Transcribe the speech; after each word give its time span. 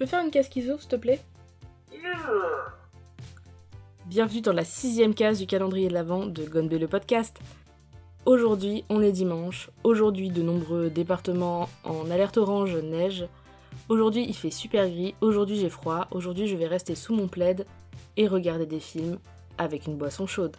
peux 0.00 0.06
faire 0.06 0.24
une 0.24 0.30
case 0.30 0.48
schizo, 0.50 0.78
s'il 0.78 0.88
te 0.88 0.96
plaît? 0.96 1.20
Bienvenue 4.06 4.40
dans 4.40 4.54
la 4.54 4.64
sixième 4.64 5.14
case 5.14 5.38
du 5.38 5.46
calendrier 5.46 5.88
de 5.88 5.92
l'Avent 5.92 6.24
de 6.24 6.42
Gonbe 6.46 6.72
le 6.72 6.88
podcast. 6.88 7.38
Aujourd'hui, 8.24 8.82
on 8.88 9.02
est 9.02 9.12
dimanche. 9.12 9.68
Aujourd'hui, 9.84 10.30
de 10.30 10.40
nombreux 10.40 10.88
départements 10.88 11.68
en 11.84 12.10
alerte 12.10 12.38
orange 12.38 12.76
neige. 12.76 13.26
Aujourd'hui, 13.90 14.24
il 14.26 14.34
fait 14.34 14.50
super 14.50 14.88
gris. 14.88 15.14
Aujourd'hui, 15.20 15.56
j'ai 15.56 15.68
froid. 15.68 16.08
Aujourd'hui, 16.12 16.46
je 16.46 16.56
vais 16.56 16.66
rester 16.66 16.94
sous 16.94 17.14
mon 17.14 17.28
plaid 17.28 17.66
et 18.16 18.26
regarder 18.26 18.64
des 18.64 18.80
films 18.80 19.18
avec 19.58 19.86
une 19.86 19.98
boisson 19.98 20.26
chaude. 20.26 20.56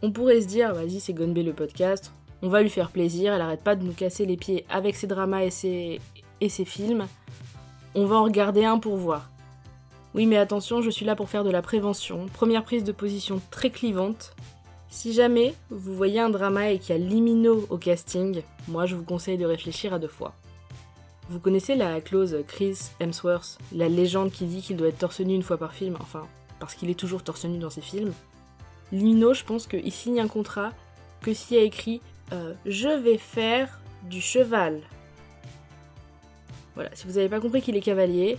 On 0.00 0.12
pourrait 0.12 0.40
se 0.40 0.46
dire, 0.46 0.72
vas-y, 0.72 1.00
c'est 1.00 1.12
Gonbe 1.12 1.36
le 1.36 1.52
podcast. 1.52 2.10
On 2.40 2.48
va 2.48 2.62
lui 2.62 2.70
faire 2.70 2.90
plaisir. 2.90 3.34
Elle 3.34 3.42
arrête 3.42 3.62
pas 3.62 3.76
de 3.76 3.84
nous 3.84 3.92
casser 3.92 4.24
les 4.24 4.38
pieds 4.38 4.64
avec 4.70 4.96
ses 4.96 5.06
dramas 5.06 5.44
et 5.44 5.50
ses, 5.50 6.00
et 6.40 6.48
ses 6.48 6.64
films. 6.64 7.06
On 7.98 8.04
va 8.04 8.16
en 8.16 8.24
regarder 8.24 8.62
un 8.66 8.78
pour 8.78 8.96
voir. 8.96 9.30
Oui, 10.12 10.26
mais 10.26 10.36
attention, 10.36 10.82
je 10.82 10.90
suis 10.90 11.06
là 11.06 11.16
pour 11.16 11.30
faire 11.30 11.44
de 11.44 11.50
la 11.50 11.62
prévention. 11.62 12.26
Première 12.26 12.62
prise 12.62 12.84
de 12.84 12.92
position 12.92 13.40
très 13.50 13.70
clivante. 13.70 14.36
Si 14.90 15.14
jamais 15.14 15.54
vous 15.70 15.94
voyez 15.94 16.20
un 16.20 16.28
drama 16.28 16.70
et 16.70 16.78
qu'il 16.78 16.94
y 16.94 16.98
a 16.98 17.02
Limino 17.02 17.66
au 17.70 17.78
casting, 17.78 18.42
moi 18.68 18.84
je 18.84 18.96
vous 18.96 19.02
conseille 19.02 19.38
de 19.38 19.46
réfléchir 19.46 19.94
à 19.94 19.98
deux 19.98 20.08
fois. 20.08 20.34
Vous 21.30 21.40
connaissez 21.40 21.74
la 21.74 22.02
clause 22.02 22.36
Chris 22.46 22.76
Hemsworth, 23.00 23.56
la 23.72 23.88
légende 23.88 24.30
qui 24.30 24.44
dit 24.44 24.60
qu'il 24.60 24.76
doit 24.76 24.88
être 24.88 24.98
torse 24.98 25.20
nu 25.20 25.34
une 25.34 25.42
fois 25.42 25.56
par 25.56 25.72
film, 25.72 25.96
enfin, 25.98 26.26
parce 26.60 26.74
qu'il 26.74 26.90
est 26.90 27.00
toujours 27.00 27.22
torse 27.22 27.46
nu 27.46 27.56
dans 27.56 27.70
ses 27.70 27.80
films. 27.80 28.12
Limino, 28.92 29.32
je 29.32 29.42
pense 29.42 29.66
qu'il 29.66 29.90
signe 29.90 30.20
un 30.20 30.28
contrat 30.28 30.72
que 31.22 31.32
s'il 31.32 31.56
y 31.56 31.60
a 31.60 31.62
écrit 31.62 32.02
euh, 32.34 32.52
Je 32.66 32.90
vais 32.90 33.16
faire 33.16 33.80
du 34.02 34.20
cheval. 34.20 34.82
Voilà, 36.76 36.90
si 36.94 37.06
vous 37.06 37.14
n'avez 37.14 37.28
pas 37.28 37.40
compris 37.40 37.62
qu'il 37.62 37.74
est 37.74 37.80
cavalier, 37.80 38.36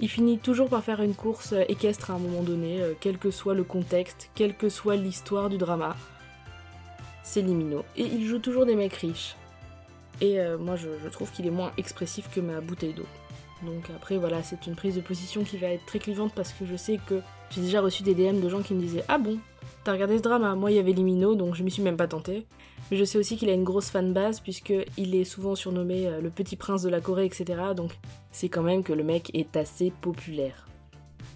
il 0.00 0.08
finit 0.08 0.38
toujours 0.38 0.68
par 0.68 0.84
faire 0.84 1.00
une 1.00 1.14
course 1.14 1.54
équestre 1.68 2.10
à 2.10 2.14
un 2.14 2.18
moment 2.18 2.42
donné, 2.42 2.82
euh, 2.82 2.92
quel 3.00 3.18
que 3.18 3.30
soit 3.30 3.54
le 3.54 3.64
contexte, 3.64 4.30
quelle 4.34 4.54
que 4.54 4.68
soit 4.68 4.96
l'histoire 4.96 5.48
du 5.48 5.58
drama. 5.58 5.96
C'est 7.22 7.40
Limino. 7.40 7.84
Et 7.96 8.02
il 8.04 8.26
joue 8.26 8.40
toujours 8.40 8.66
des 8.66 8.74
mecs 8.74 8.94
riches. 8.94 9.36
Et 10.20 10.40
euh, 10.40 10.58
moi, 10.58 10.76
je, 10.76 10.88
je 11.02 11.08
trouve 11.08 11.30
qu'il 11.30 11.46
est 11.46 11.52
moins 11.52 11.72
expressif 11.78 12.28
que 12.30 12.40
ma 12.40 12.60
bouteille 12.60 12.94
d'eau. 12.94 13.06
Donc 13.62 13.90
après, 13.94 14.18
voilà, 14.18 14.42
c'est 14.42 14.66
une 14.66 14.74
prise 14.74 14.96
de 14.96 15.00
position 15.00 15.44
qui 15.44 15.56
va 15.56 15.68
être 15.68 15.86
très 15.86 15.98
clivante 15.98 16.32
parce 16.34 16.52
que 16.52 16.64
je 16.66 16.76
sais 16.76 16.98
que 17.06 17.20
j'ai 17.50 17.60
déjà 17.60 17.80
reçu 17.80 18.02
des 18.02 18.14
DM 18.14 18.40
de 18.40 18.48
gens 18.48 18.62
qui 18.62 18.74
me 18.74 18.80
disaient 18.80 19.04
Ah 19.08 19.18
bon, 19.18 19.38
t'as 19.84 19.92
regardé 19.92 20.18
ce 20.18 20.22
drama? 20.22 20.54
Moi, 20.54 20.70
il 20.70 20.76
y 20.76 20.80
avait 20.80 20.92
Limino, 20.92 21.34
donc 21.34 21.54
je 21.54 21.62
m'y 21.62 21.70
suis 21.70 21.82
même 21.82 21.96
pas 21.96 22.08
tentée. 22.08 22.46
Mais 22.90 22.96
je 22.96 23.04
sais 23.04 23.18
aussi 23.18 23.36
qu'il 23.36 23.50
a 23.50 23.52
une 23.52 23.64
grosse 23.64 23.90
fanbase 23.90 24.40
puisqu'il 24.40 25.14
est 25.14 25.24
souvent 25.24 25.54
surnommé 25.54 26.06
euh, 26.06 26.20
le 26.20 26.30
petit 26.30 26.56
prince 26.56 26.82
de 26.82 26.88
la 26.88 27.00
Corée, 27.00 27.26
etc. 27.26 27.60
Donc 27.76 27.92
c'est 28.32 28.48
quand 28.48 28.62
même 28.62 28.82
que 28.82 28.92
le 28.92 29.04
mec 29.04 29.30
est 29.34 29.56
assez 29.56 29.92
populaire. 30.00 30.68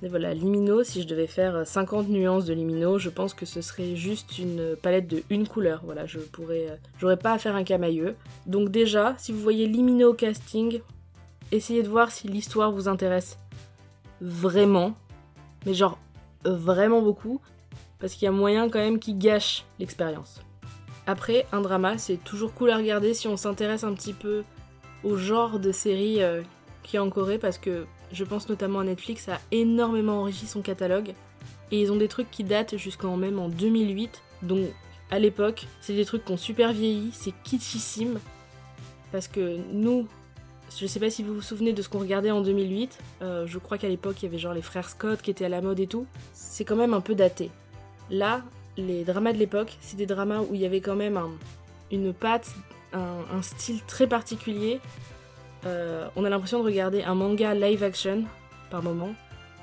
Et 0.05 0.09
voilà, 0.09 0.35
Limino, 0.35 0.83
si 0.83 1.03
je 1.03 1.07
devais 1.07 1.29
faire 1.29 1.65
50 1.65 2.09
nuances 2.09 2.45
de 2.45 2.53
Limino, 2.53 2.99
je 2.99 3.09
pense 3.09 3.35
que 3.35 3.47
ce 3.47 3.61
serait 3.61 3.95
juste 3.95 4.39
une 4.39 4.75
palette 4.83 5.07
de 5.07 5.23
une 5.31 5.47
couleur. 5.47 5.83
Voilà, 5.85 6.07
je 6.07 6.19
pourrais, 6.19 6.71
euh, 6.71 6.77
j'aurais 6.99 7.17
pas 7.17 7.35
à 7.35 7.39
faire 7.39 7.55
un 7.55 7.63
camailleux. 7.63 8.17
Donc 8.47 8.71
déjà, 8.71 9.15
si 9.19 9.31
vous 9.31 9.39
voyez 9.39 9.69
Limino 9.69 10.11
au 10.11 10.15
casting, 10.15 10.81
essayez 11.53 11.85
de 11.85 11.89
voir 11.89 12.11
si 12.11 12.27
l'histoire 12.27 12.73
vous 12.73 12.89
intéresse 12.89 13.39
vraiment, 14.21 14.95
mais 15.67 15.75
genre 15.75 15.99
vraiment 16.45 17.03
beaucoup, 17.03 17.41
parce 18.01 18.15
qu'il 18.15 18.25
y 18.25 18.29
a 18.29 18.33
moyen 18.33 18.69
quand 18.69 18.81
même 18.81 18.99
qui 18.99 19.15
gâche 19.15 19.65
l'expérience. 19.79 20.41
Après, 21.07 21.47
un 21.53 21.61
drama, 21.61 21.99
c'est 21.99 22.23
toujours 22.23 22.55
cool 22.55 22.71
à 22.71 22.77
regarder 22.77 23.15
si 23.15 23.29
on 23.29 23.37
s'intéresse 23.37 23.85
un 23.85 23.93
petit 23.95 24.13
peu 24.13 24.45
au 25.03 25.17
genre 25.17 25.59
de 25.59 25.73
série 25.73 26.23
euh, 26.23 26.43
qui 26.83 26.97
a 26.97 27.03
en 27.03 27.11
Corée, 27.11 27.39
parce 27.39 27.59
que 27.59 27.87
je 28.13 28.25
pense 28.25 28.49
notamment 28.49 28.81
à 28.81 28.85
Netflix 28.85 29.29
a 29.29 29.41
énormément 29.51 30.21
enrichi 30.21 30.47
son 30.47 30.63
catalogue, 30.63 31.15
et 31.71 31.81
ils 31.81 31.91
ont 31.91 31.97
des 31.97 32.09
trucs 32.09 32.31
qui 32.31 32.45
datent 32.45 32.77
jusqu'en 32.77 33.17
même 33.17 33.39
en 33.39 33.49
2008, 33.49 34.23
donc 34.43 34.67
à 35.11 35.19
l'époque, 35.19 35.67
c'est 35.81 35.95
des 35.95 36.05
trucs 36.05 36.25
qui 36.25 36.33
ont 36.33 36.37
super 36.37 36.73
vieilli, 36.73 37.11
c'est 37.13 37.33
kitschissime, 37.43 38.21
parce 39.11 39.29
que 39.29 39.59
nous, 39.73 40.07
je 40.79 40.87
sais 40.87 41.01
pas 41.01 41.11
si 41.11 41.23
vous 41.23 41.35
vous 41.35 41.43
souvenez 41.43 41.73
de 41.73 41.83
ce 41.83 41.89
qu'on 41.89 41.99
regardait 41.99 42.31
en 42.31 42.41
2008. 42.41 42.99
Euh, 43.21 43.47
je 43.47 43.59
crois 43.59 43.77
qu'à 43.77 43.89
l'époque, 43.89 44.23
il 44.23 44.27
y 44.27 44.29
avait 44.29 44.39
genre 44.39 44.55
les 44.55 44.63
frères 44.63 44.89
Scott 44.89 45.21
qui 45.21 45.31
étaient 45.31 45.45
à 45.45 45.51
la 45.51 45.61
mode 45.61 45.79
et 45.81 45.87
tout. 45.87 46.07
C'est 46.33 46.65
quand 46.65 46.77
même 46.77 46.95
un 46.95 47.03
peu 47.03 47.15
daté. 47.15 47.51
Là, 48.11 48.43
les 48.77 49.05
dramas 49.05 49.33
de 49.33 49.39
l'époque, 49.39 49.77
c'est 49.81 49.97
des 49.97 50.07
dramas 50.07 50.41
où 50.41 50.55
il 50.55 50.61
y 50.61 50.67
avait 50.67 50.81
quand 50.81 50.97
même 50.97 51.21
une 51.91 52.13
patte, 52.13 52.55
un, 52.93 53.43
style 53.43 53.83
très 53.87 54.07
particulier. 54.07 54.81
Euh, 55.67 56.09
on 56.17 56.25
a 56.25 56.31
l'impression 56.31 56.59
de 56.61 56.65
regarder 56.65 57.03
un 57.03 57.15
manga 57.15 57.55
live 57.55 57.83
action 57.83 58.25
par 58.71 58.83
moment. 58.83 59.15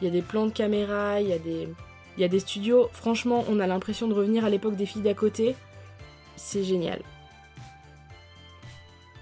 Il 0.02 0.06
y 0.06 0.08
a 0.08 0.12
des 0.12 0.22
plans 0.22 0.46
de 0.46 0.52
caméra, 0.52 1.20
il 1.22 1.28
y 1.28 1.34
a 1.34 2.28
des, 2.28 2.40
studios. 2.40 2.90
Franchement, 2.94 3.44
on 3.50 3.60
a 3.60 3.68
l'impression 3.68 4.08
de 4.08 4.14
revenir 4.14 4.46
à 4.46 4.50
l'époque 4.50 4.76
des 4.76 4.86
filles 4.86 5.02
d'à 5.02 5.14
côté. 5.14 5.56
C'est 6.36 6.64
génial. 6.64 7.02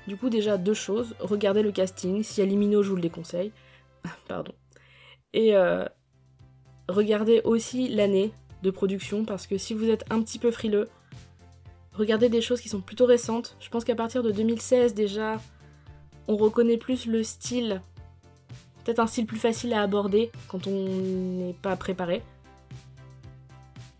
Du 0.07 0.17
coup, 0.17 0.29
déjà, 0.29 0.57
deux 0.57 0.73
choses. 0.73 1.15
Regardez 1.19 1.63
le 1.63 1.71
casting. 1.71 2.23
Si 2.23 2.39
y 2.39 2.43
a 2.43 2.45
Limino, 2.47 2.83
je 2.83 2.89
vous 2.89 2.95
le 2.95 3.01
déconseille. 3.01 3.51
Pardon. 4.27 4.53
Et 5.33 5.55
euh, 5.55 5.85
regardez 6.87 7.41
aussi 7.43 7.89
l'année 7.89 8.31
de 8.63 8.71
production 8.71 9.25
parce 9.25 9.47
que 9.47 9.57
si 9.57 9.73
vous 9.73 9.89
êtes 9.89 10.05
un 10.09 10.21
petit 10.21 10.39
peu 10.39 10.51
frileux, 10.51 10.87
regardez 11.93 12.29
des 12.29 12.41
choses 12.41 12.61
qui 12.61 12.69
sont 12.69 12.81
plutôt 12.81 13.05
récentes. 13.05 13.55
Je 13.59 13.69
pense 13.69 13.83
qu'à 13.83 13.95
partir 13.95 14.23
de 14.23 14.31
2016 14.31 14.93
déjà, 14.93 15.37
on 16.27 16.37
reconnaît 16.37 16.77
plus 16.77 17.05
le 17.05 17.23
style. 17.23 17.81
Peut-être 18.83 18.99
un 18.99 19.07
style 19.07 19.25
plus 19.25 19.39
facile 19.39 19.73
à 19.73 19.81
aborder 19.81 20.31
quand 20.47 20.67
on 20.67 20.71
n'est 20.71 21.55
pas 21.61 21.75
préparé. 21.75 22.21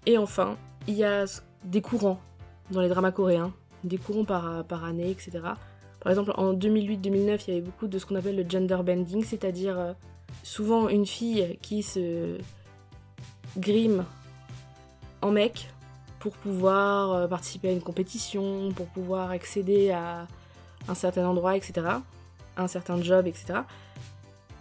Et 0.05 0.17
enfin, 0.17 0.57
il 0.87 0.93
y 0.93 1.03
a 1.03 1.25
des 1.65 1.81
courants 1.81 2.19
dans 2.71 2.81
les 2.81 2.89
dramas 2.89 3.11
coréens, 3.11 3.53
des 3.83 3.97
courants 3.97 4.25
par, 4.25 4.63
par 4.65 4.85
année, 4.85 5.11
etc. 5.11 5.39
Par 5.99 6.11
exemple, 6.11 6.31
en 6.37 6.53
2008-2009, 6.53 7.43
il 7.47 7.53
y 7.53 7.57
avait 7.57 7.65
beaucoup 7.65 7.87
de 7.87 7.99
ce 7.99 8.05
qu'on 8.05 8.15
appelle 8.15 8.37
le 8.37 8.49
gender 8.49 8.77
bending, 8.83 9.23
c'est-à-dire 9.23 9.77
euh, 9.77 9.93
souvent 10.43 10.87
une 10.87 11.05
fille 11.05 11.57
qui 11.61 11.83
se 11.83 12.37
grime 13.57 14.05
en 15.21 15.31
mec 15.31 15.69
pour 16.19 16.33
pouvoir 16.33 17.11
euh, 17.11 17.27
participer 17.27 17.69
à 17.69 17.71
une 17.71 17.81
compétition, 17.81 18.71
pour 18.75 18.87
pouvoir 18.87 19.31
accéder 19.31 19.91
à 19.91 20.27
un 20.87 20.95
certain 20.95 21.27
endroit, 21.27 21.55
etc., 21.55 21.87
un 22.57 22.67
certain 22.67 23.01
job, 23.01 23.27
etc. 23.27 23.59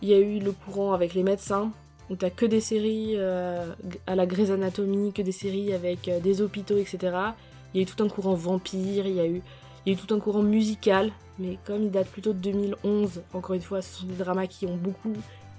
Il 0.02 0.08
y 0.08 0.14
a 0.14 0.18
eu 0.18 0.38
le 0.38 0.52
courant 0.52 0.92
avec 0.92 1.14
les 1.14 1.22
médecins, 1.22 1.70
où 2.10 2.16
t'as 2.16 2.30
que 2.30 2.46
des 2.46 2.60
séries 2.60 3.14
euh, 3.16 3.72
à 4.06 4.14
la 4.14 4.26
Grey's 4.26 4.50
Anatomy, 4.50 5.12
que 5.12 5.22
des 5.22 5.32
séries 5.32 5.72
avec 5.72 6.10
des 6.22 6.40
hôpitaux, 6.42 6.76
etc. 6.76 6.98
Il 7.72 7.78
y 7.78 7.80
a 7.80 7.82
eu 7.82 7.86
tout 7.86 8.02
un 8.02 8.08
courant 8.08 8.34
vampire, 8.34 9.06
il 9.06 9.14
y 9.14 9.20
a 9.20 9.26
eu, 9.26 9.42
il 9.84 9.92
y 9.92 9.96
a 9.96 9.98
eu 9.98 10.00
tout 10.00 10.14
un 10.14 10.20
courant 10.20 10.42
musical 10.42 11.10
mais 11.38 11.58
comme 11.64 11.84
il 11.84 11.90
date 11.90 12.08
plutôt 12.08 12.32
de 12.32 12.38
2011, 12.38 13.22
encore 13.34 13.54
une 13.54 13.62
fois, 13.62 13.82
ce 13.82 14.00
sont 14.00 14.06
des 14.06 14.14
dramas 14.14 14.46
qui 14.46 14.66
ont 14.66 14.76
beaucoup 14.76 15.12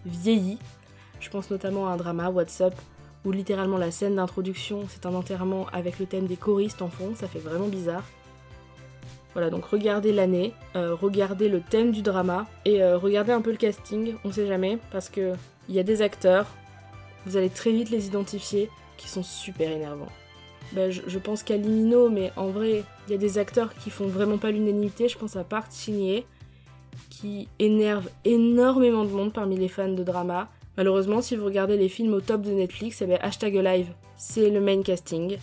vieilli. 0.06 0.57
Je 1.19 1.30
pense 1.30 1.52
notamment 1.52 1.88
à 1.88 1.91
un 1.91 1.97
drama, 1.97 2.30
WhatsApp, 2.30 2.74
où 3.27 3.31
littéralement 3.31 3.77
la 3.77 3.91
scène 3.91 4.15
d'introduction, 4.15 4.85
c'est 4.88 5.05
un 5.05 5.13
enterrement 5.13 5.67
avec 5.73 5.99
le 5.99 6.05
thème 6.05 6.27
des 6.27 6.38
choristes 6.38 6.81
en 6.81 6.88
fond, 6.88 7.11
ça 7.13 7.27
fait 7.27 7.39
vraiment 7.39 7.67
bizarre. 7.67 8.03
Voilà, 9.33 9.50
donc 9.50 9.65
regardez 9.65 10.13
l'année, 10.13 10.53
euh, 10.75 10.95
regardez 10.95 11.50
le 11.50 11.59
thème 11.59 11.91
du 11.91 12.01
drama 12.01 12.47
et 12.63 12.81
euh, 12.81 12.97
regardez 12.97 13.33
un 13.33 13.41
peu 13.41 13.51
le 13.51 13.57
casting, 13.57 14.15
on 14.24 14.31
sait 14.31 14.47
jamais, 14.47 14.79
parce 14.91 15.09
que 15.09 15.33
il 15.68 15.75
y 15.75 15.79
a 15.79 15.83
des 15.83 16.01
acteurs, 16.01 16.47
vous 17.25 17.35
allez 17.35 17.50
très 17.50 17.71
vite 17.71 17.89
les 17.89 18.07
identifier, 18.07 18.69
qui 18.95 19.09
sont 19.09 19.24
super 19.24 19.69
énervants. 19.69 20.12
Bah, 20.73 20.89
je, 20.89 21.19
pense 21.19 21.44
qu'à 21.44 21.56
Limino, 21.56 22.09
mais 22.09 22.31
en 22.35 22.47
vrai, 22.47 22.83
il 23.07 23.12
y 23.12 23.13
a 23.13 23.18
des 23.18 23.38
acteurs 23.38 23.73
qui 23.75 23.89
font 23.89 24.07
vraiment 24.07 24.38
pas 24.38 24.51
l'unanimité. 24.51 25.07
Je 25.07 25.18
pense 25.18 25.35
à 25.35 25.44
Park 25.44 25.71
Shin 25.71 26.21
qui 27.09 27.47
énerve 27.59 28.09
énormément 28.25 29.06
de 29.06 29.12
monde 29.12 29.33
parmi 29.33 29.56
les 29.56 29.69
fans 29.69 29.88
de 29.88 30.03
drama. 30.03 30.50
Malheureusement, 30.77 31.21
si 31.21 31.35
vous 31.35 31.45
regardez 31.45 31.75
les 31.75 31.89
films 31.89 32.13
au 32.13 32.21
top 32.21 32.44
de 32.44 32.51
Netflix, 32.51 33.01
eh 33.01 33.07
bien, 33.07 33.18
hashtag 33.21 33.56
live, 33.56 33.88
c'est 34.15 34.50
le 34.50 34.62
main 34.62 34.83
casting. 34.83 35.38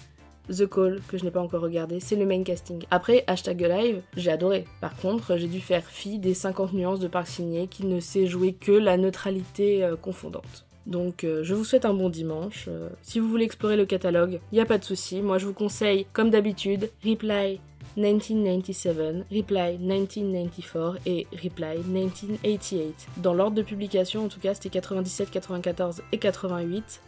The 0.48 0.66
Call, 0.66 1.00
que 1.08 1.16
je 1.18 1.24
n'ai 1.24 1.30
pas 1.30 1.40
encore 1.40 1.62
regardé, 1.62 2.00
c'est 2.00 2.16
le 2.16 2.26
main 2.26 2.42
casting. 2.42 2.84
Après, 2.90 3.24
hashtag 3.26 3.62
live, 3.62 4.02
j'ai 4.16 4.30
adoré. 4.30 4.66
Par 4.80 4.94
contre, 4.96 5.36
j'ai 5.36 5.48
dû 5.48 5.60
faire 5.60 5.84
fi 5.84 6.18
des 6.18 6.34
50 6.34 6.74
nuances 6.74 7.00
de 7.00 7.08
Park 7.08 7.28
qui 7.70 7.86
ne 7.86 7.98
sait 7.98 8.26
jouer 8.26 8.52
que 8.52 8.72
la 8.72 8.96
neutralité 8.96 9.82
euh, 9.82 9.96
confondante. 9.96 10.66
Donc 10.86 11.24
euh, 11.24 11.42
je 11.42 11.54
vous 11.54 11.64
souhaite 11.64 11.86
un 11.86 11.94
bon 11.94 12.10
dimanche. 12.10 12.66
Euh, 12.68 12.90
si 13.00 13.18
vous 13.18 13.28
voulez 13.28 13.46
explorer 13.46 13.76
le 13.76 13.86
catalogue, 13.86 14.40
il 14.52 14.56
n'y 14.56 14.60
a 14.60 14.66
pas 14.66 14.76
de 14.76 14.84
souci. 14.84 15.22
Moi 15.22 15.38
je 15.38 15.46
vous 15.46 15.54
conseille, 15.54 16.06
comme 16.12 16.30
d'habitude, 16.30 16.90
Reply 17.04 17.58
1997, 17.96 19.26
Reply 19.30 19.78
1994 19.78 20.98
et 21.06 21.26
Reply 21.32 21.78
1988. 21.86 23.06
Dans 23.18 23.34
l'ordre 23.34 23.56
de 23.56 23.62
publication, 23.62 24.24
en 24.24 24.28
tout 24.28 24.40
cas, 24.40 24.54
c'était 24.54 24.70
97, 24.70 25.30
94 25.30 26.02
et 26.12 26.18
88. 26.18 27.00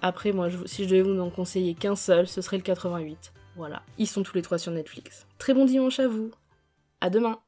Après, 0.00 0.32
moi, 0.32 0.48
si 0.66 0.84
je 0.84 0.88
devais 0.88 1.02
vous 1.02 1.20
en 1.20 1.30
conseiller 1.30 1.74
qu'un 1.74 1.96
seul, 1.96 2.26
ce 2.26 2.40
serait 2.40 2.56
le 2.56 2.62
88. 2.62 3.32
Voilà. 3.56 3.82
Ils 3.98 4.06
sont 4.06 4.22
tous 4.22 4.34
les 4.34 4.42
trois 4.42 4.58
sur 4.58 4.72
Netflix. 4.72 5.26
Très 5.38 5.54
bon 5.54 5.64
dimanche 5.64 6.00
à 6.00 6.08
vous. 6.08 6.30
À 7.00 7.10
demain. 7.10 7.38